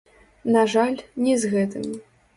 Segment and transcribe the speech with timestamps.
[0.55, 0.97] На жаль,
[1.27, 1.85] не з гэтым.